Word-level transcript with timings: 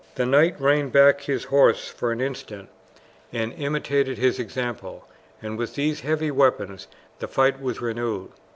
The 0.15 0.25
knight 0.25 0.59
reined 0.59 0.91
back 0.91 1.21
his 1.21 1.43
horse 1.43 1.87
for 1.87 2.11
an 2.11 2.21
instant, 2.21 2.69
and 3.31 3.53
imitated 3.53 4.17
his 4.17 4.39
example, 4.39 5.07
and 5.43 5.59
with 5.59 5.75
these 5.75 5.99
heavy 5.99 6.31
weapons 6.31 6.87
the 7.19 7.27
fight 7.27 7.61
was 7.61 7.81
renewed. 7.81 8.31